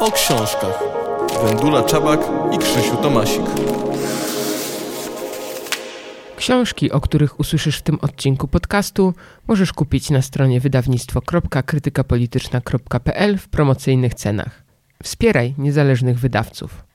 [0.00, 0.82] o książkach.
[1.44, 2.20] Wendula Czabak
[2.52, 3.42] i Krzysiu Tomasik.
[6.36, 9.14] Książki, o których usłyszysz w tym odcinku podcastu,
[9.48, 14.62] możesz kupić na stronie wydawnictwo.krytykapolityczna.pl w promocyjnych cenach.
[15.02, 16.89] Wspieraj niezależnych wydawców.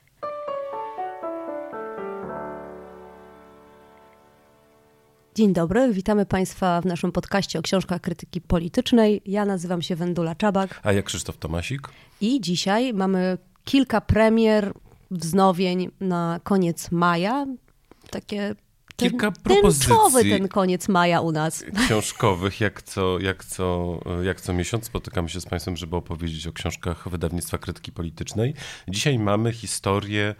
[5.36, 9.22] Dzień dobry, witamy Państwa w naszym podcaście o książkach krytyki politycznej.
[9.26, 10.80] Ja nazywam się Wendula Czabak.
[10.82, 11.88] A ja Krzysztof Tomasik.
[12.20, 14.72] I dzisiaj mamy kilka premier,
[15.10, 17.46] wznowień na koniec maja.
[18.10, 18.54] Takie
[18.96, 20.30] kilka propozycji.
[20.30, 21.64] Ten koniec maja u nas.
[21.86, 26.52] Książkowych, jak co, jak, co, jak co miesiąc spotykamy się z Państwem, żeby opowiedzieć o
[26.52, 28.54] książkach wydawnictwa krytyki politycznej.
[28.88, 30.34] Dzisiaj mamy historie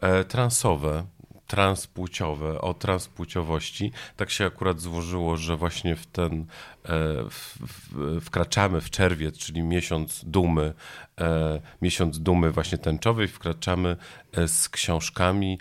[0.00, 1.04] e, transowe,
[1.52, 3.92] transpłciowe, o transpłciowości.
[4.16, 6.46] Tak się akurat złożyło, że właśnie w ten
[6.88, 10.74] e, wkraczamy w czerwiec, czyli miesiąc dumy,
[11.20, 13.96] e, miesiąc dumy właśnie tęczowej, wkraczamy
[14.32, 15.58] e, z książkami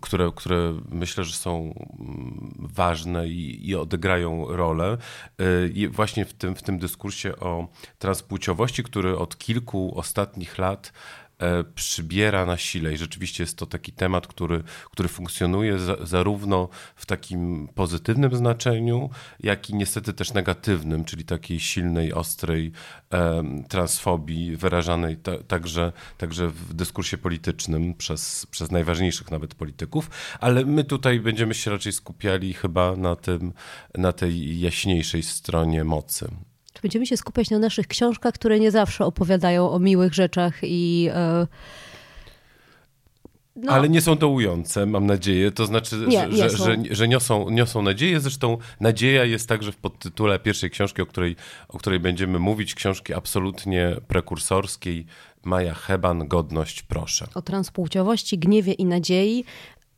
[0.00, 1.74] które, które myślę, że są
[2.58, 4.98] ważne i, i odegrają rolę.
[5.74, 7.68] I właśnie w tym, w tym dyskursie o
[7.98, 10.92] transpłciowości, który od kilku ostatnich lat
[11.74, 17.06] przybiera na sile i rzeczywiście jest to taki temat, który, który funkcjonuje za, zarówno w
[17.06, 22.72] takim pozytywnym znaczeniu, jak i niestety też negatywnym, czyli takiej silnej, ostrej
[23.12, 30.64] e, transfobii wyrażanej ta, także, także w dyskursie politycznym przez, przez najważniejszych nawet polityków, ale
[30.64, 33.52] my tutaj będziemy się raczej skupiali chyba na tym,
[33.94, 36.51] na tej jaśniejszej stronie mocy.
[36.82, 41.08] Będziemy się skupiać na naszych książkach, które nie zawsze opowiadają o miłych rzeczach i.
[41.14, 41.46] E,
[43.56, 43.72] no.
[43.72, 45.50] Ale nie są dołujące, mam nadzieję.
[45.50, 48.20] To znaczy, nie, że, nie że, że, że, niosą, niosą nadzieję.
[48.20, 51.36] Zresztą nadzieja jest także w podtytule pierwszej książki, o której,
[51.68, 55.06] o której będziemy mówić, książki absolutnie prekursorskiej.
[55.44, 57.26] Maja Heban, Godność, proszę.
[57.34, 59.44] O transpłciowości, gniewie i nadziei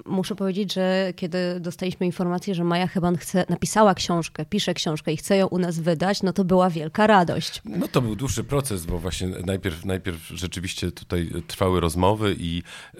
[0.07, 5.17] muszę powiedzieć, że kiedy dostaliśmy informację, że Maja chyba chce, napisała książkę, pisze książkę i
[5.17, 7.63] chce ją u nas wydać, no to była wielka radość.
[7.65, 12.63] No to był dłuższy proces, bo właśnie najpierw, najpierw rzeczywiście tutaj trwały rozmowy i
[12.95, 12.99] y,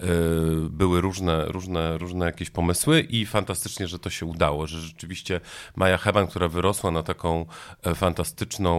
[0.69, 5.41] były różne, różne, różne jakieś pomysły i fantastycznie, że to się udało, że rzeczywiście
[5.75, 7.45] Maja Heban, która wyrosła na taką
[7.83, 8.75] e, fantastyczną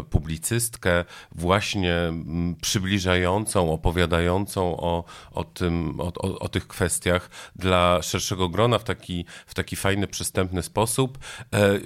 [0.00, 1.94] y, publicystkę, właśnie
[2.60, 9.24] przybliżającą, opowiadającą o, o, tym, o, o, o tych kwestiach, dla szerszego grona w taki,
[9.46, 11.18] w taki fajny, przystępny sposób
[11.54, 11.80] e,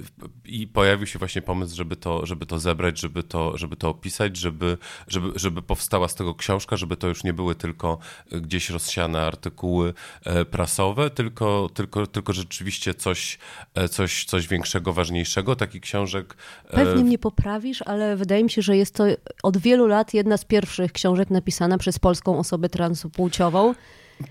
[0.45, 4.37] i pojawił się właśnie pomysł, żeby to, żeby to zebrać, żeby to, żeby to opisać,
[4.37, 4.77] żeby,
[5.07, 7.97] żeby, żeby powstała z tego książka, żeby to już nie były tylko
[8.31, 9.93] gdzieś rozsiane artykuły
[10.25, 13.39] e, prasowe, tylko, tylko, tylko rzeczywiście coś,
[13.75, 15.55] e, coś, coś większego, ważniejszego.
[15.55, 16.37] Taki książek...
[16.71, 19.03] Pewnie mnie poprawisz, ale wydaje mi się, że jest to
[19.43, 23.73] od wielu lat jedna z pierwszych książek napisana przez polską osobę transpłciową.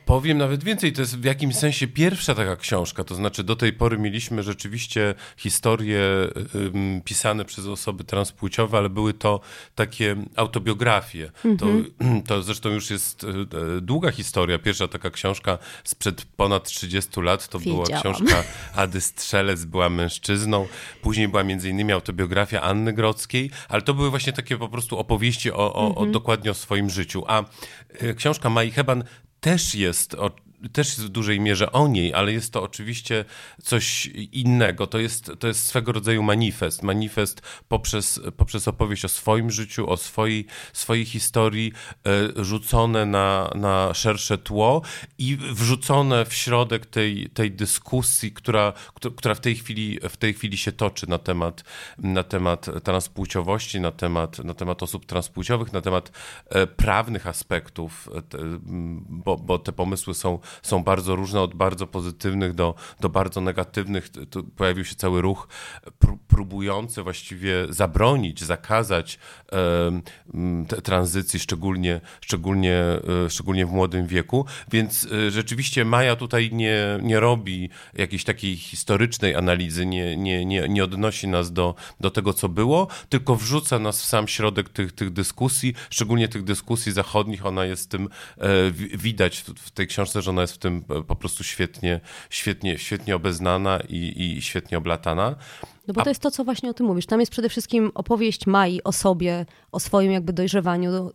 [0.05, 3.73] Powiem nawet więcej, to jest w jakimś sensie pierwsza taka książka, to znaczy do tej
[3.73, 6.01] pory mieliśmy rzeczywiście historie
[6.55, 9.41] um, pisane przez osoby transpłciowe, ale były to
[9.75, 11.31] takie autobiografie.
[11.45, 11.61] Mm -hmm.
[11.61, 11.67] to,
[12.05, 12.23] mhm.
[12.23, 14.59] to zresztą już jest e, długa historia.
[14.59, 17.85] Pierwsza taka książka sprzed ponad 30 lat to Wiedziałam.
[17.87, 18.45] była książka
[18.75, 20.67] Ady Strzelec, była mężczyzną.
[21.03, 25.53] Później była między innymi autobiografia Anny Grodzkiej, ale to były właśnie takie po prostu opowieści
[25.53, 25.97] o, o, mm -hmm.
[25.97, 26.13] o mhm.
[26.13, 27.25] dokładnie o swoim życiu.
[27.27, 27.45] A
[27.99, 29.05] e, książka Mai Heban
[29.47, 30.15] też jest
[30.73, 33.25] też jest w dużej mierze o niej, ale jest to oczywiście
[33.63, 34.87] coś innego.
[34.87, 36.83] To jest, to jest swego rodzaju manifest.
[36.83, 41.73] Manifest poprzez, poprzez opowieść o swoim życiu, o swojej, swojej historii,
[42.39, 44.83] e, rzucone na, na szersze tło
[45.19, 48.73] i wrzucone w środek tej, tej dyskusji, która,
[49.17, 51.65] która w, tej chwili, w tej chwili się toczy na temat,
[51.99, 56.13] na temat transpłciowości, na temat, na temat osób transpłciowych, na temat
[56.49, 58.23] e, prawnych aspektów, e,
[59.09, 64.09] bo, bo te pomysły są są bardzo różne, od bardzo pozytywnych do, do bardzo negatywnych.
[64.31, 65.49] Tu pojawił się cały ruch
[66.37, 69.19] próbujący właściwie zabronić, zakazać
[69.53, 72.75] e, tranzycji, szczególnie, szczególnie,
[73.27, 74.47] e, szczególnie w młodym wieku.
[74.73, 80.69] Więc e, rzeczywiście Maja tutaj nie, nie robi jakiejś takiej historycznej analizy, nie, nie, nie,
[80.69, 84.93] nie odnosi nas do, do tego, co było, tylko wrzuca nas w sam środek tych,
[84.93, 87.47] tych dyskusji, szczególnie tych dyskusji zachodnich.
[87.47, 88.09] Ona jest tym,
[88.39, 88.49] e,
[88.99, 92.01] widać w tej książce, że ona jest w tym po prostu świetnie,
[92.31, 95.37] świetnie, świetnie obeznana i, i świetnie oblatana.
[95.89, 96.05] No bo A...
[96.05, 97.07] to jest to, co właśnie o tym mówisz.
[97.07, 101.11] Tam jest przede wszystkim opowieść Mai o sobie, o swoim jakby dojrzewaniu,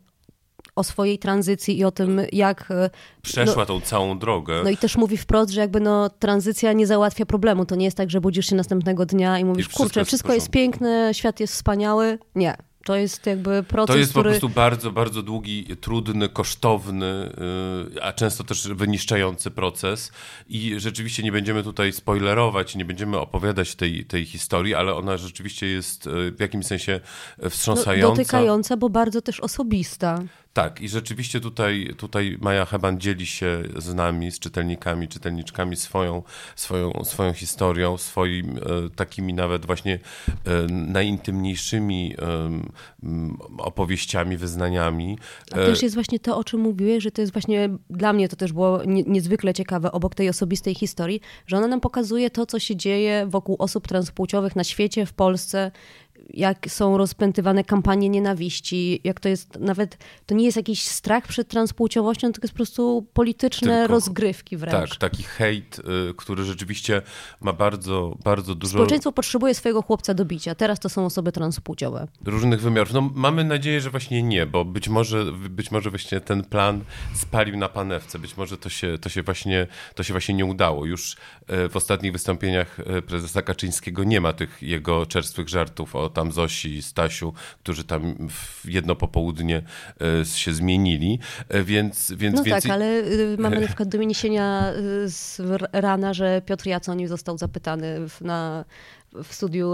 [0.76, 2.72] o swojej tranzycji i o tym, jak...
[2.72, 2.90] E,
[3.22, 4.62] Przeszła no, tą całą drogę.
[4.64, 7.66] No i też mówi wprost, że jakby no tranzycja nie załatwia problemu.
[7.66, 10.34] To nie jest tak, że budzisz się następnego dnia i mówisz, I wszystko kurczę, wszystko
[10.34, 12.20] jest piękne, świat jest wspaniały.
[12.36, 14.24] Nie To jest jakby proces, To jest który...
[14.24, 17.36] po prostu bardzo, bardzo długi, trudny, kosztowny,
[17.94, 20.12] yy, a często też wyniszczający proces.
[20.50, 25.68] I rzeczywiście nie będziemy tutaj spoilerować, nie będziemy opowiadać tej, tej historii, ale ona rzeczywiście
[25.68, 27.00] jest yy, w jakimś sensie
[27.44, 28.16] no, wstrząsająca.
[28.16, 30.20] Dotykająca, bo bardzo też osobista.
[30.54, 36.24] Tak, i rzeczywiście tutaj, tutaj Maja Heban dzieli się z nami, z czytelnikami, czytelniczkami swoją,
[36.56, 40.00] swoją, swoją historią, swoimi e, takimi nawet właśnie
[40.46, 42.16] e, najintymniejszymi
[43.58, 45.18] opowieściami, wyznaniami.
[45.52, 48.36] A też jest właśnie to, o czym mówiłeś, że to jest właśnie, dla mnie to
[48.36, 52.60] też było nie, niezwykle ciekawe, obok tej osobistej historii, że ona nam pokazuje to, co
[52.60, 55.72] się dzieje wokół osób transpłciowych na świecie, w Polsce,
[56.30, 61.48] jak są rozpętywane kampanie nienawiści, jak to jest nawet, to nie jest jakiś strach przed
[61.48, 64.90] transpłciowością, tylko jest po prostu polityczne Tylko, rozgrywki wręcz.
[64.90, 67.02] Tak, taki hejt, y, który rzeczywiście
[67.42, 68.74] ma bardzo, bardzo dużo...
[68.74, 72.08] Społeczeństwo potrzebuje swojego chłopca do bicia, teraz to są osoby transpłciowe.
[72.26, 72.94] Różnych wymiarów.
[72.94, 76.84] No mamy nadzieję, że właśnie nie, bo być może, być może właśnie ten plan
[77.14, 80.86] spalił na panewce, być może to się, to się, właśnie, to się właśnie nie udało.
[80.86, 86.10] Już y, w ostatnich wystąpieniach y, prezesa Kaczyńskiego nie ma tych jego czerstwych żartów o
[86.12, 89.62] tam Zosi, Stasiu, którzy tam w jedno popołudnie
[90.22, 91.20] e, się zmienili,
[91.50, 92.12] e, więc...
[92.12, 92.64] więc no więc...
[92.64, 95.42] tak, ale y, mamy na przykład doniesienia y, z
[95.74, 98.66] rana, że Piotr Jaconi został zapytany na
[99.24, 99.74] w studiu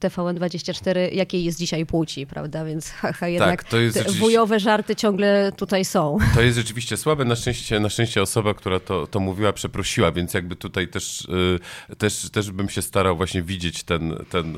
[0.00, 2.64] TVN24, jakiej jest dzisiaj płci, prawda?
[2.64, 6.18] Więc haha, jednak tak, to jest te wujowe żarty ciągle tutaj są.
[6.34, 7.24] To jest rzeczywiście słabe.
[7.24, 11.28] Na szczęście, na szczęście osoba, która to, to mówiła, przeprosiła, więc jakby tutaj też,
[11.88, 14.56] yy, też, też bym się starał właśnie widzieć ten, ten,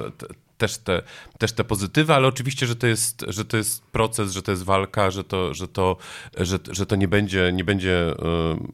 [0.58, 1.03] też te,
[1.38, 4.64] też te pozytywy, ale oczywiście, że to jest, że to jest proces, że to jest
[4.64, 5.97] walka, że to, że to,
[6.37, 8.14] że, że to nie będzie, nie będzie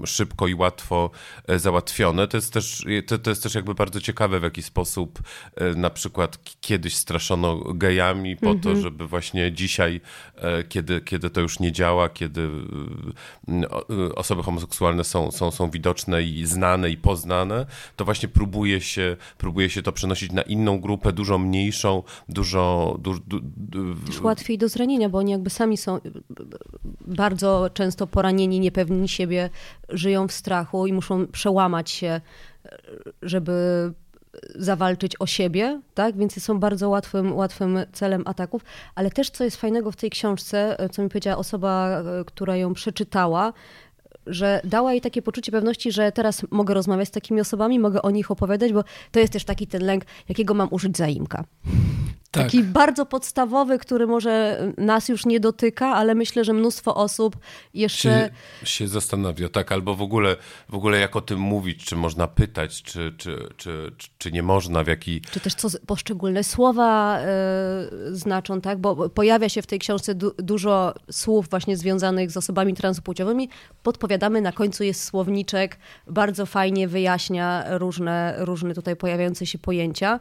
[0.07, 1.11] szybko i łatwo
[1.49, 2.29] e, załatwione.
[2.29, 5.23] To jest też, to, to jest też jakby bardzo ciekawe, w jaki sposób
[5.57, 8.81] e, na przykład kiedyś straszono gejami po to, mhm.
[8.81, 10.01] żeby właśnie dzisiaj,
[10.37, 12.51] e, kiedy, kiedy to już nie działa, kiedy
[14.15, 19.71] osoby homoseksualne są, są, są widoczne i znane i poznane, to właśnie próbuje się, próbuje
[19.71, 22.97] się to przenosić na inną grupę, dużo mniejszą, mniejszą, dużo...
[22.99, 25.99] Du, du, du, Też łatwiej do zranienia, bo oni jakby sami są
[27.01, 29.51] bardzo często poranieni, niepewni siebie,
[29.89, 32.21] żyją w strachu i muszą przełamać się,
[33.23, 33.53] żeby
[34.55, 36.17] zawalczyć o siebie, tak?
[36.17, 38.63] Więc są bardzo łatwym, łatwym celem ataków.
[38.95, 43.53] Ale też, co jest fajnego w tej książce, co mi powiedziała osoba, która ją przeczytała,
[44.27, 48.11] że dała jej takie poczucie pewności, że teraz mogę rozmawiać z takimi osobami, mogę o
[48.11, 51.45] nich opowiadać, bo to jest też taki ten lęk, jakiego mam użyć zaimka.
[52.33, 52.45] Tak.
[52.45, 57.37] Taki bardzo podstawowy, który może nas już nie dotyka, ale myślę, że mnóstwo osób
[57.75, 58.31] jeszcze.
[58.61, 60.37] Się, się zastanawia, tak, albo w ogóle,
[60.69, 64.85] w ogóle jak o tym mówić, czy można pytać, czy, czy, czy, czy nie można,
[64.85, 65.21] w jaki.
[65.21, 68.79] Czy też co poszczególne słowa y, znaczą, tak?
[68.79, 73.49] Bo pojawia się w tej książce du dużo słów właśnie związanych z osobami transpłciowymi.
[73.83, 80.21] Podpowiadamy, na końcu jest słowniczek, bardzo fajnie wyjaśnia różne, różne tutaj pojawiające się pojęcia.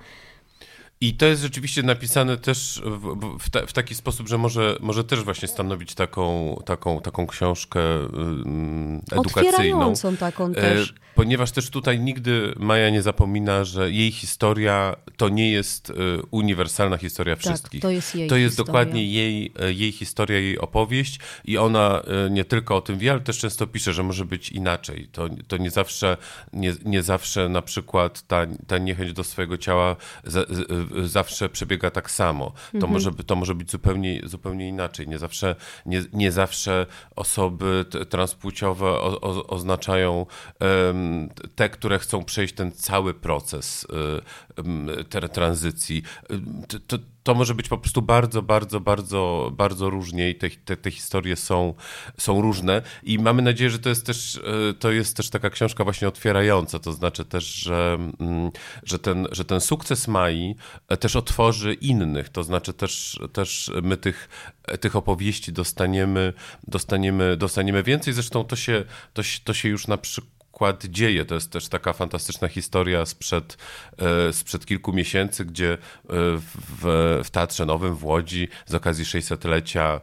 [1.04, 5.04] I to jest rzeczywiście napisane też w, w, ta, w, taki sposób, że może, może
[5.04, 9.94] też właśnie stanowić taką, taką, taką książkę um, edukacyjną.
[10.20, 10.94] Taką e, też.
[11.16, 15.94] Ponieważ też tutaj nigdy Maja nie zapomina, że jej historia to nie jest e,
[16.32, 17.82] uniwersalna historia tak, wszystkich.
[17.82, 18.68] To jest jej To jest historia.
[18.68, 23.20] dokładnie jej, e, jej historia, jej opowieść i ona nie tylko o tym wie, ale
[23.20, 25.10] też często pisze, że może być inaczej.
[25.12, 26.18] To, to nie, zawsze,
[26.54, 29.96] nie, nie zawsze na przykład ta, ta niechęć do swojego ciała
[31.04, 32.52] zawsze przebiega tak samo.
[32.72, 32.94] To, mhm.
[32.94, 35.08] może, to może być zupełnie, zupełnie inaczej.
[35.08, 35.56] Nie zawsze,
[35.86, 40.26] nie, nie zawsze osoby transpłciowe o, o, oznaczają
[40.60, 43.88] um, te, które chcą przejść ten cały proces
[44.58, 44.90] um,
[45.34, 46.04] tranzycji.
[46.88, 50.92] To, to może być po prostu bardzo, bardzo, bardzo, bardzo różnie i te, te, te,
[50.92, 51.74] historie są,
[52.18, 52.82] są różne.
[53.04, 54.38] I mamy nadzieję, że to jest też,
[54.70, 58.52] e, to jest też taka książka właśnie otwierająca, to znaczy też, że, mm,
[58.84, 60.56] że, ten, że ten sukces Mai
[60.88, 64.30] e, też otworzy innych, to znaczy też, też my tych,
[64.80, 66.34] tych opowieści dostaniemy,
[66.68, 70.41] dostaniemy, dostaniemy więcej, zresztą to się, to, to się już na przykład
[70.90, 71.26] dzieje.
[71.26, 73.58] To jest też taka fantastyczna historia sprzed,
[73.98, 75.78] e, sprzed kilku miesięcy, gdzie e,
[76.08, 80.02] w, w Teatrze Nowym w Łodzi z okazji 600-lecia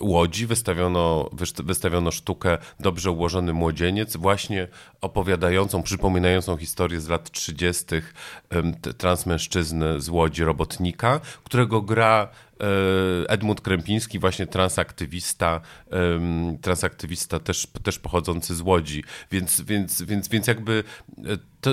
[0.00, 1.30] Łodzi wystawiono,
[1.64, 4.68] wystawiono sztukę Dobrze ułożony młodzieniec, właśnie
[5.02, 7.84] opowiadającą, przypominającą historię z lat 30.
[8.98, 12.28] transmężczyzny z Łodzi, robotnika, którego gra
[12.62, 15.60] E, Edmund Krępiński, właśnie transaktywista,
[16.62, 20.84] transaktywista też, też pochodzący z Łodzi, więc, więc, więc, więc jakby
[21.18, 21.22] e,
[21.62, 21.70] to,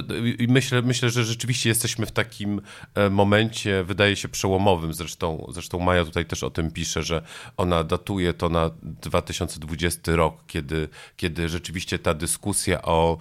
[0.47, 2.61] myślę, myślę, że rzeczywiście jesteśmy w takim
[2.95, 4.93] e, momencie, wydaje się przełomowym.
[4.93, 7.21] Zresztą, zresztą Maja tutaj też o tym pisze, że
[7.57, 13.17] ona datuje to na 2020 rok, kiedy, kiedy rzeczywiście ta dyskusja o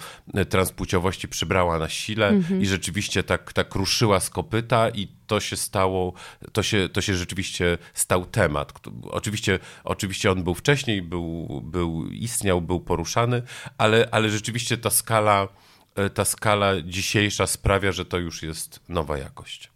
[0.48, 2.62] transpłciowości przybrała na sile mhm.
[2.62, 6.12] i rzeczywiście tak, tak ruszyła z kopyta i to się stało,
[6.52, 8.72] to się, to się rzeczywiście stał temat.
[9.02, 13.42] Oczywiście, oczywiście on był wcześniej, był, był, istniał, był poruszany,
[13.78, 15.67] ale, ale rzeczywiście ta skala, e,
[16.14, 19.70] ta skala dzisiejsza sprawia, że to już jest nowa jakość.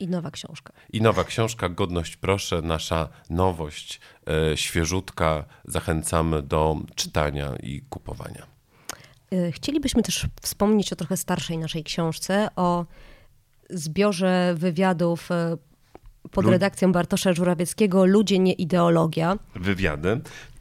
[0.00, 0.72] I nowa książka.
[0.92, 4.00] I nowa książka, Godność proszę, nasza nowość,
[4.52, 5.44] e, świeżutka.
[5.64, 8.46] Zachęcamy do czytania i kupowania.
[9.32, 12.86] E, chcielibyśmy też wspomnieć o trochę starszej naszej książce, o
[13.70, 15.56] zbiorze wywiadów e,
[16.42, 19.38] pod redakcją Bartosza Żurawieckiego Ludzie, nie ideologia.
[19.54, 20.20] Wywiady.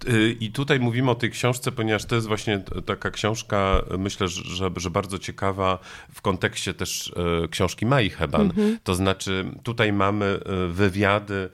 [0.09, 4.69] Y, I tutaj mówimy o tej książce, ponieważ to jest właśnie taka książka, myślę, że,
[4.77, 5.79] że bardzo ciekawa
[6.13, 8.41] w kontekście też e, książki Mai Heban.
[8.41, 8.77] Mhm.
[8.83, 11.49] To znaczy, tutaj mamy e, wywiady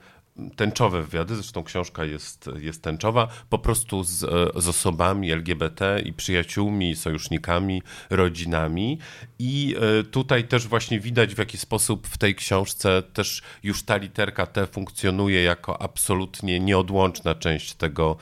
[0.56, 4.18] tęczowe wywiady, zresztą książka jest, jest tęczowa, po prostu z,
[4.56, 8.98] z osobami LGBT i przyjaciółmi, sojusznikami, rodzinami.
[9.38, 13.96] I e, tutaj też właśnie widać, w jaki sposób w tej książce też już ta
[13.96, 18.16] literka T funkcjonuje jako absolutnie nieodłączna część tego,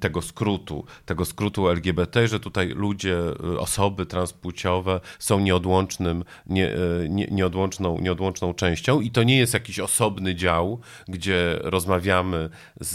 [0.00, 6.78] tego skrótu, tego skrótu LGBT, że tutaj ludzie, e, osoby transpłciowe są nieodłącznym, nie, e,
[7.08, 12.88] nie, nieodłączną, nieodłączną częścią i to nie jest jakiś osobny dział, gdzie rozmawiamy z,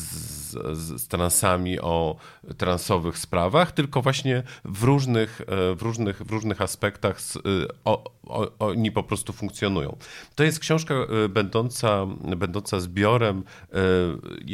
[0.78, 2.16] z, z transami o
[2.58, 7.40] transowych sprawach, tylko właśnie w różnych, e, w różnych, w różnych aspektach z, e,
[7.86, 9.98] o, o, oni po prostu funkcjonują.
[10.36, 12.06] To jest książka e, będąca,
[12.38, 13.44] będąca zbiorem,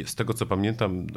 [0.05, 1.07] z tego co pamiętam,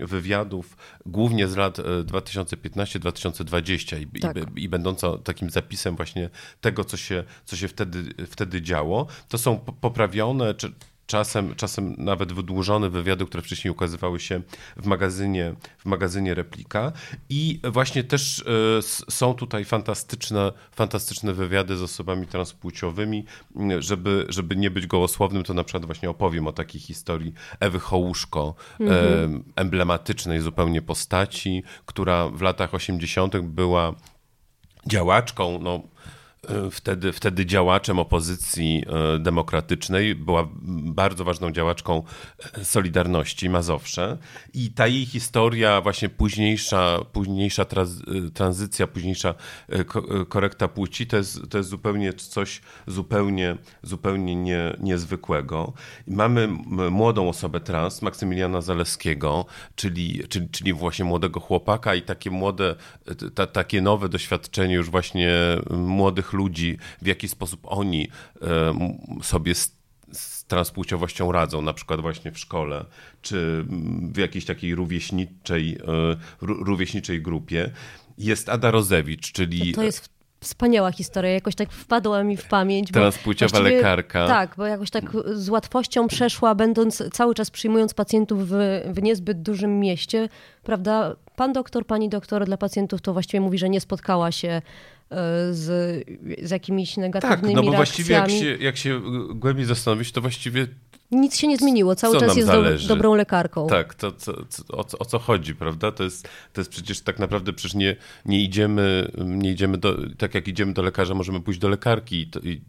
[0.00, 0.76] wywiadów
[1.06, 4.36] głównie z lat 2015-2020 i, tak.
[4.36, 9.06] i, i, będąca takim zapisem właśnie tego, co się, co się wtedy, wtedy działo.
[9.28, 10.72] To są poprawione, czy
[11.06, 14.42] czasem, czasem nawet wydłużone wywiady, które wcześniej ukazywały się
[14.76, 16.92] w magazynie, w magazynie Replika.
[17.28, 18.44] I właśnie też y,
[19.10, 23.24] są tutaj fantastyczne, fantastyczne wywiady z osobami transpłciowymi.
[23.78, 28.54] Żeby, żeby nie być gołosłownym, to na przykład właśnie opowiem o takiej historii Ewy Hołuszko,
[28.80, 29.34] mhm.
[29.34, 33.36] y, emblematycznej zupełnie postaci, która w latach 80.
[33.36, 33.94] była
[34.86, 36.14] działaczką, no E,
[36.70, 38.84] wtedy, wtedy działaczem opozycji
[39.14, 40.48] e, demokratycznej, była
[40.84, 42.02] bardzo ważną działaczką
[42.54, 44.18] e, Solidarności Mazowsze
[44.54, 47.64] i ta jej historia, właśnie późniejsza, późniejsza
[48.34, 49.34] tranzycja, późniejsza
[50.28, 55.72] korekta płci, to jest, to jest zupełnie coś zupełnie, zupełnie nie, niezwykłego.
[56.06, 56.48] Mamy
[56.90, 59.46] młodą osobę trans, Maksymiliana Zaleskiego,
[59.76, 62.74] czyli, czyli, czyli właśnie młodego chłopaka i takie młode,
[63.34, 65.32] ta, takie nowe doświadczenie już właśnie
[65.70, 68.08] młodych ludzi, w jaki sposób oni
[69.22, 69.76] sobie z,
[70.12, 72.84] z transpłciowością radzą, na przykład właśnie w szkole,
[73.22, 73.64] czy
[74.12, 77.70] w jakiejś takiej rówieśniczej, e, rówieśniczej grupie.
[78.18, 79.72] Jest Ada Rozewicz, czyli...
[79.72, 80.14] To jest
[80.44, 82.90] wspaniała historia, jakoś tak wpadła mi w pamięć.
[82.90, 84.26] Transpłciowa lekarka.
[84.26, 88.54] Tak, bo jakoś tak z łatwością przeszła, będąc cały czas przyjmując pacjentów w,
[88.86, 90.28] w niezbyt dużym mieście,
[90.62, 91.16] prawda?
[91.36, 94.62] Pan doktor, pani doktor dla pacjentów to właściwie mówi, że nie spotkała się
[95.50, 96.04] z,
[96.42, 99.00] z jakimiś negatywnymi Tak, no bo właściwie jak się, jak się
[99.34, 100.66] głębiej zastanowić, to właściwie
[101.10, 103.66] nic się nie zmieniło, cały czas jest do, dobrą lekarką.
[103.66, 105.92] Tak, to, to, to, o, co, o co chodzi, prawda?
[105.92, 107.96] To jest, to jest przecież tak naprawdę przecież nie,
[108.26, 112.26] nie idziemy, nie idziemy do, tak jak idziemy do lekarza, możemy pójść do lekarki i
[112.26, 112.62] to, i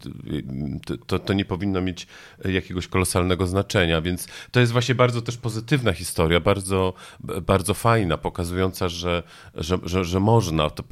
[1.06, 2.06] to, to nie powinno mieć
[2.44, 6.94] jakiegoś kolosalnego znaczenia, więc to jest właśnie bardzo też pozytywna historia, bardzo,
[7.42, 9.22] bardzo fajna, pokazująca, że,
[9.54, 10.82] że, że, że można, to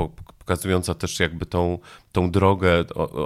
[0.45, 1.79] pokazująca też jakby tą,
[2.13, 2.85] tą drogę.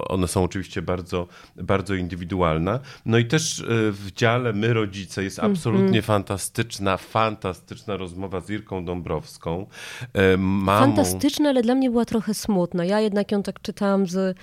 [0.08, 2.80] One są oczywiście bardzo, bardzo indywidualne.
[3.06, 5.52] No i też e, w dziale My Rodzice jest mhm.
[5.52, 6.04] absolutnie mm -hmm.
[6.04, 9.66] fantastyczna, fantastyczna rozmowa z Irką Dąbrowską.
[10.12, 10.80] E, mamą...
[10.80, 12.84] Fantastyczna, ale dla mnie była trochę smutna.
[12.84, 14.36] Ja jednak ją tak czytałam z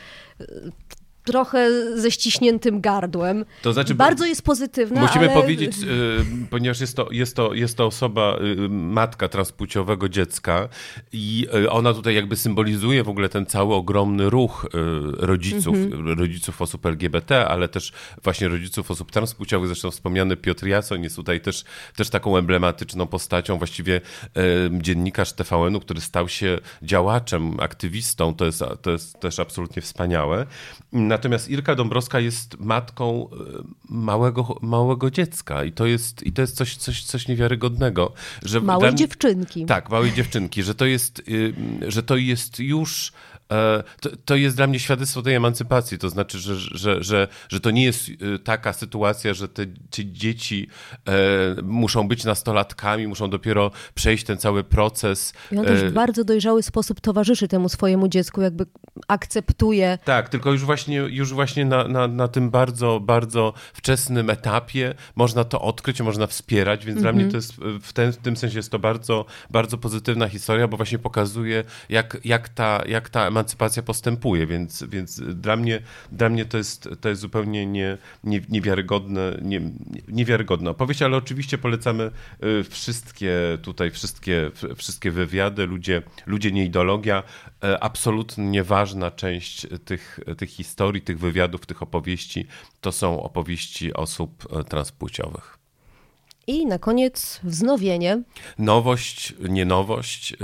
[1.26, 3.46] trochę ze ściśniętym gardłem.
[3.62, 5.42] To znaczy, Bardzo jest pozytywna, Musimy ale...
[5.42, 10.70] powiedzieć, y, ponieważ jest to, jest, to, jest to osoba, y, matka transpłciowego dziecka
[11.14, 14.68] i y, ona tutaj jakby symbolizuje w ogóle ten cały ogromny ruch
[15.18, 16.20] rodziców, mhm.
[16.20, 17.92] rodziców osób LGBT, ale też
[18.24, 19.68] właśnie rodziców osób transpłciowych.
[19.68, 21.64] Zresztą wspomniany Piotr Jason jest tutaj też,
[21.96, 24.02] też taką emblematyczną postacią, właściwie
[24.72, 28.36] dziennikarz TVN-u, który stał się działaczem, aktywistą.
[28.36, 30.46] To jest, to jest też absolutnie wspaniałe.
[31.16, 33.36] Natomiast Irka Dąbrowska jest matką e,
[33.90, 38.14] małego, małego dziecka i to jest, i to jest coś, coś, coś niewiarygodnego.
[38.44, 39.66] Że małej dziewczynki.
[39.66, 41.54] Tak, małej dziewczynki, że to jest, y,
[41.88, 43.12] że to jest już
[44.02, 45.98] to, to jest dla mnie świadectwo tej emancypacji.
[45.98, 50.06] To znaczy, że, że, że, że to nie jest e, taka sytuacja, że te, te
[50.06, 50.68] dzieci
[51.08, 51.12] e,
[51.64, 55.34] muszą być nastolatkami, muszą dopiero przejść ten cały proces.
[55.52, 58.66] I on też e, w bardzo dojrzały sposób towarzyszy temu swojemu dziecku, jakby
[59.08, 59.98] akceptuje.
[60.06, 65.44] Tak, tylko już właśnie, już właśnie na, na, na tym bardzo, bardzo wczesnym etapie można
[65.44, 68.72] to odkryć, można wspierać, więc dla mnie to jest w, ten, w tym sensie jest
[68.72, 74.48] to bardzo, bardzo pozytywna historia, bo właśnie pokazuje, jak, jak, ta, jak ta emancypacja postępuje,
[74.48, 79.62] więc, więc dla, mnie, dla mnie to jest, to jest zupełnie nie, nie, niewiarygodne, nie,
[80.08, 82.12] niewiarygodna opowieść, ale oczywiście polecamy
[82.44, 87.24] y, wszystkie tutaj, wszystkie, wszystkie wywiady, ludzie, ludzie nie ideologia,
[87.64, 92.48] e, absolutnie ważna część tych, tych historii, tych wywiadów, tych opowieści,
[92.82, 95.66] to są opowieści osób e, transpłciowych.
[96.48, 98.24] I na koniec wznowienie.
[98.58, 100.36] Nowość, nie nowość, y,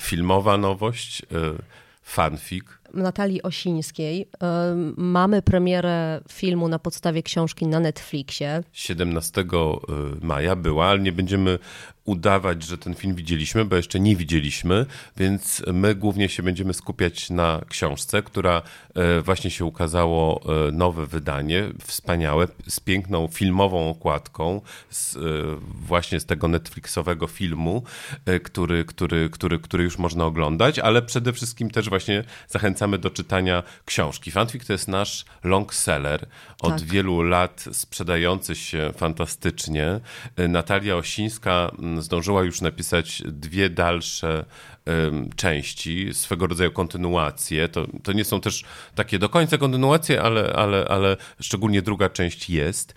[0.00, 1.26] filmowa nowość, y,
[2.14, 2.79] fanfic.
[2.94, 4.28] Natalii Osińskiej.
[4.96, 8.62] Mamy premierę filmu na podstawie książki na Netflixie.
[8.72, 9.44] 17
[10.22, 11.58] maja była, ale nie będziemy
[12.04, 17.30] udawać, że ten film widzieliśmy, bo jeszcze nie widzieliśmy, więc my głównie się będziemy skupiać
[17.30, 18.62] na książce, która
[18.94, 25.20] e, właśnie się ukazało e, nowe wydanie, wspaniałe, z piękną filmową okładką, z, e,
[25.62, 27.82] właśnie z tego Netflixowego filmu,
[28.26, 32.24] e, który, który, który, który już można oglądać, ale przede wszystkim też właśnie
[32.80, 34.30] zachęcamy do czytania książki.
[34.30, 36.26] Fanfic to jest nasz long seller,
[36.60, 36.82] od Tak.
[36.82, 40.00] wielu lat sprzedający się fantastycznie.
[40.36, 44.44] E, Natalia Osińska mm, zdążyła już napisać dwie dalsze
[44.86, 47.68] em, części, swego rodzaju kontynuacje.
[47.68, 52.50] To, to nie są też takie do końca kontynuacje, ale, ale, ale szczególnie druga część
[52.50, 52.94] jest.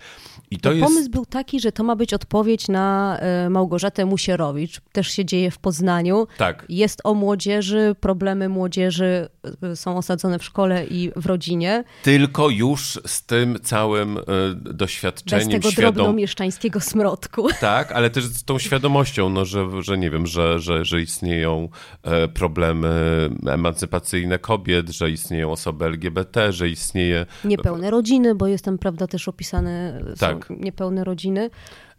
[0.54, 0.86] I to No, jest...
[0.86, 4.80] Pomysł był taki, że to ma być odpowiedź na e, Małgorzatę Musierowicz.
[4.92, 6.26] Też się dzieje w Poznaniu.
[6.38, 6.66] Tak.
[6.68, 9.28] Jest o młodzieży, problemy młodzieży
[9.62, 11.84] e, są osadzone w szkole i w rodzinie.
[12.02, 14.22] Tylko już z tym całym e,
[14.54, 15.94] Bez doświadczeniem tego świadom...
[15.94, 17.48] drobnomieszczańskiego smrodku.
[17.60, 21.68] Tak, ale też z tą świadomością, no, że, że nie wiem, że, że, że istnieją
[22.34, 22.90] problemy
[23.46, 29.28] emancypacyjne kobiet, że istnieją osoby LGBT, że istnieje Niepełne rodziny, bo jest tam, prawda, też
[29.28, 30.43] opisane Tak.
[30.44, 31.50] Są niepełne rodziny.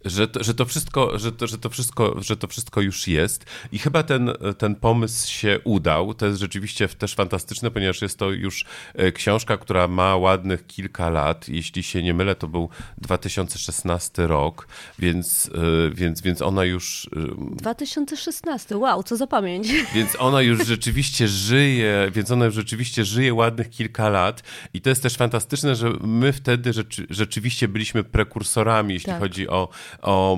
[0.06, 3.46] Że to, że to wszystko, że to, że to wszystko, że to wszystko już jest
[3.72, 6.14] i chyba ten, ten pomysł się udał.
[6.14, 11.10] To jest rzeczywiście też fantastyczne, ponieważ jest to już e, książka, która ma ładnych kilka
[11.10, 11.50] lat.
[11.50, 14.68] Jeśli się nie mylę, to był 2016 rok,
[15.00, 15.50] więc,
[15.90, 17.10] e, więc, więc ona już
[17.52, 19.68] e, 2016, wow, co za pamięć.
[19.96, 24.90] Więc ona już rzeczywiście żyje, więc ona już rzeczywiście żyje ładnych kilka lat i to
[24.90, 29.20] jest też fantastyczne, że my wtedy rzeczy, rzeczywiście byliśmy prekursorami, jeśli Tak.
[29.20, 29.70] chodzi o,
[30.02, 30.38] o,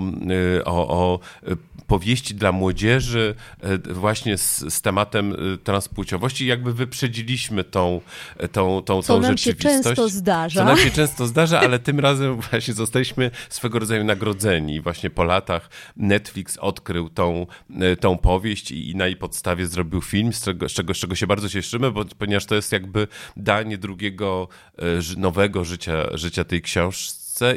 [0.59, 3.35] y, o, o y, powieści dla młodzieży
[3.87, 6.45] y, właśnie z, z tematem transpłciowości.
[6.45, 8.01] Jakby wyprzedziliśmy tą,
[8.51, 9.83] tą, tą, Co tą nam się rzeczywistość.
[9.83, 10.59] często zdarza.
[10.59, 14.81] Co nam się często zdarza, ale tym razem właśnie zostaliśmy swego rodzaju nagrodzeni.
[14.81, 17.47] Właśnie po latach Netflix odkrył tą,
[17.99, 21.15] tą powieść i, i na jej podstawie zrobił film, z czego, z czego, z czego
[21.15, 24.47] się bardzo cieszymy, bo, ponieważ to jest jakby danie drugiego,
[25.17, 26.61] nowego życia, życia tej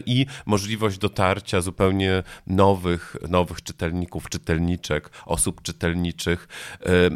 [0.06, 6.48] i możliwość dotarcia zupełnie nowych, nowych czytelników, czytelniczek, osób czytelniczych.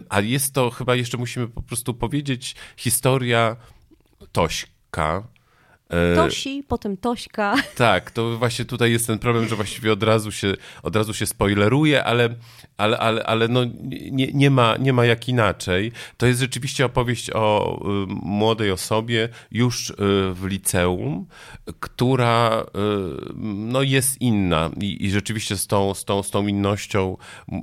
[0.08, 3.56] A jest to chyba jeszcze musimy po prostu powiedzieć historia
[4.32, 5.22] Tośka.
[5.90, 7.54] E, Tosi, potem Tośka.
[7.76, 11.26] tak, to właśnie tutaj jest ten problem, że właściwie od razu się, od razu się
[11.26, 12.28] spoileruje, ale,
[12.76, 13.60] ale, ale, ale no
[14.12, 15.92] nie, nie, ma, nie ma jak inaczej.
[16.16, 19.94] To jest rzeczywiście opowieść o y, młodej osobie już y,
[20.32, 21.26] w liceum,
[21.80, 27.16] która y, no, jest inna i, i rzeczywiście z tą, z, tą, z tą innością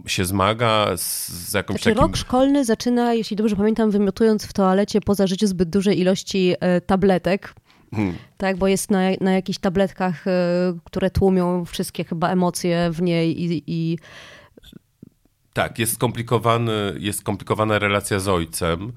[0.06, 2.08] się zmaga, z, z jakimś Znaczy, takim...
[2.08, 6.82] rok szkolny zaczyna, jeśli dobrze pamiętam, wymiotując w toalecie poza życiu zbyt dużej ilości e,
[6.82, 7.54] tabletek.
[7.96, 8.16] Hmm.
[8.38, 10.32] Tak, bo jest na, na jakichś tabletkach, e,
[10.84, 13.98] które tłumią wszystkie chyba emocje w niej i, i
[15.54, 18.94] Tak, jest skomplikowany, jest skomplikowana relacja z ojcem,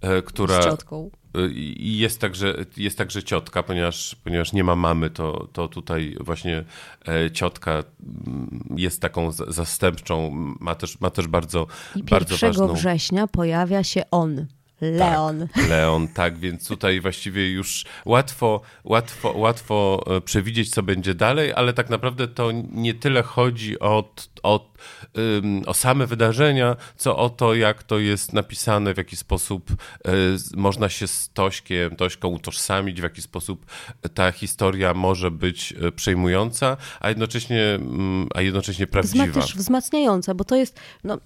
[0.00, 0.62] e, która...
[0.62, 1.10] z ciotką.
[1.50, 6.16] I i jest także, jest także ciotka, ponieważ, ponieważ nie ma mamy, to, to tutaj
[6.20, 6.64] właśnie
[7.08, 10.30] e, ciotka mm, jest taką zastępczą,
[10.60, 12.74] ma też, ma też bardzo, I bardzo 1 ważną...
[12.74, 14.46] września pojawia się on,
[14.80, 15.48] Leon.
[15.54, 21.52] Tak, Leon, tak, więc tutaj właściwie już łatwo, łatwo, łatwo e, przewidzieć, co będzie dalej,
[21.52, 24.72] ale tak naprawdę to nie tyle chodzi o, o,
[25.66, 30.12] o same wydarzenia, co o to, jak to jest napisane, w jaki sposób e,
[30.56, 33.66] można się z Tośkiem, Tośką utożsamić, w jaki sposób
[34.14, 39.40] ta historia może być e, przejmująca, a jednocześnie, mm, a jednocześnie prawdziwa.
[39.40, 41.18] Też wzmacniająca, bo to jest, no,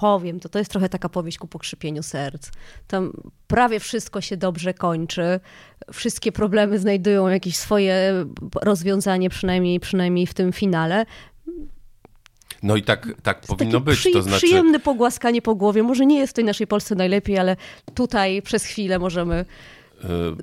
[0.00, 2.50] powiem, to to jest trochę taka powieść ku pokrzypieniu serc.
[2.86, 3.12] Tam
[3.46, 5.40] prawie wszystko się dobrze kończy,
[5.92, 8.24] wszystkie problemy znajdują jakieś swoje
[8.62, 11.06] rozwiązanie, przynajmniej, przynajmniej w tym finale.
[12.62, 13.98] No i tak, tak powinno być.
[13.98, 15.82] przy, To znaczy, Przyjemne pogłaskanie po głowie.
[15.82, 17.56] Może nie jest w tej naszej Polsce najlepiej, ale
[17.94, 19.44] tutaj przez chwilę możemy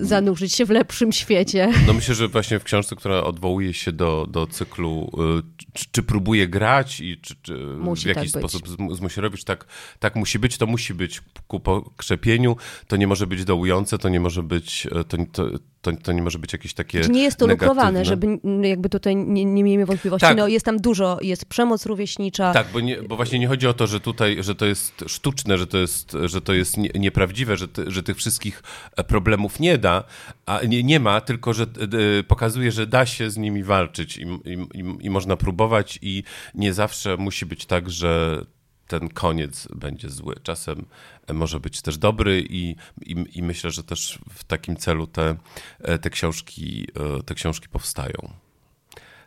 [0.02, 1.72] y, zanurzyć się w lepszym świecie.
[1.86, 6.02] No myślę, że właśnie w książce, która odwołuje się do, do cyklu, y, czy, czy
[6.02, 9.66] próbuje grać i czy, czy w jakiś tak sposób zmu- zmusi robić, tak,
[9.98, 14.20] tak musi być, to musi być ku pokrzepieniu, to nie może być dołujące, to nie
[14.20, 17.46] może być, y, to, to, to, to nie może być jakieś takie Nie jest to
[17.46, 17.74] negatywne.
[17.74, 20.26] lukrowane, żeby jakby tutaj nie, nie miejmy wątpliwości.
[20.26, 20.36] Tak.
[20.36, 22.52] No, jest tam dużo, jest przemoc rówieśnicza.
[22.52, 25.58] Tak, bo, nie, bo właśnie nie chodzi o to, że tutaj, że to jest sztuczne,
[25.58, 28.62] że to jest, że to jest nie, nieprawdziwe, że, ty, że tych wszystkich
[28.96, 30.04] e, problemów nie da,
[30.46, 31.64] a nie, nie ma, tylko że
[32.18, 35.65] e, pokazuje, że da się z nimi walczyć i, i, i, i można próbować
[36.02, 36.24] i
[36.54, 38.42] nie zawsze musi być tak, że
[38.86, 40.34] ten koniec będzie zły.
[40.42, 40.86] Czasem
[41.26, 45.36] e, może być też dobry i, i, i myślę, że też w takim celu te,
[45.80, 48.32] e, te, książki, e, te książki powstają.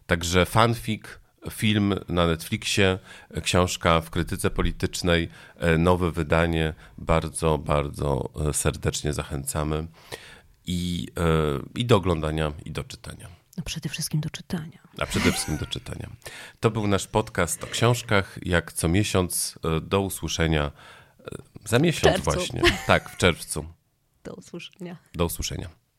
[0.08, 1.04] Także fanfic,
[1.52, 3.00] film na Netflixie,
[3.44, 5.30] książka w krytyce politycznej,
[5.78, 6.74] nowe wydanie.
[6.98, 9.88] Bardzo, bardzo serdecznie zachęcamy.
[10.66, 11.08] I,
[11.76, 13.39] I do oglądania, i do czytania.
[13.60, 14.80] No przede wszystkim do czytania.
[15.00, 16.10] A przede wszystkim do czytania.
[16.60, 18.40] To był nasz podcast o książkach.
[18.42, 20.72] Jak co miesiąc, e, do usłyszenia
[21.20, 21.24] e,
[21.66, 22.62] za miesiąc właśnie.
[22.88, 23.66] Tak, w czerwcu.
[24.24, 24.98] Do usłyszenia.
[25.14, 25.70] Do usłyszenia.